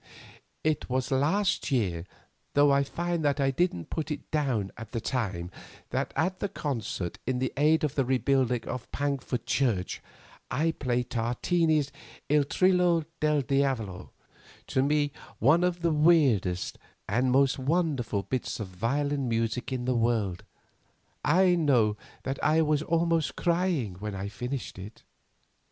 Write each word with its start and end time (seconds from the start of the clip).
"It 0.63 0.89
was 0.89 1.11
last 1.11 1.69
year, 1.69 2.05
though 2.55 2.71
I 2.71 2.81
find 2.83 3.23
that 3.23 3.39
I 3.39 3.51
didn't 3.51 3.91
put 3.91 4.09
it 4.09 4.31
down 4.31 4.71
at 4.75 4.93
the 4.93 4.99
time, 4.99 5.51
that 5.91 6.11
at 6.15 6.39
the 6.39 6.49
concert 6.49 7.19
in 7.27 7.47
aid 7.55 7.83
of 7.83 7.93
the 7.93 8.03
rebuilding 8.03 8.67
of 8.67 8.91
Pankford 8.91 9.45
church 9.45 10.01
I 10.49 10.71
played 10.71 11.11
Tartini's 11.11 11.91
'Il 12.29 12.45
Trillo 12.45 13.05
del 13.19 13.41
Diavolo,' 13.41 14.09
to 14.65 14.81
me 14.81 15.11
one 15.37 15.63
of 15.63 15.81
the 15.83 15.91
weirdest 15.93 16.79
and 17.07 17.31
most 17.31 17.59
wonderful 17.59 18.23
bits 18.23 18.59
of 18.59 18.69
violin 18.69 19.29
music 19.29 19.71
in 19.71 19.85
the 19.85 19.93
world. 19.93 20.43
I 21.23 21.53
know 21.53 21.95
that 22.23 22.43
I 22.43 22.63
was 22.63 22.81
almost 22.81 23.35
crying 23.35 23.97
when 23.99 24.15
I 24.15 24.29
finished 24.29 24.79
it. 24.79 25.03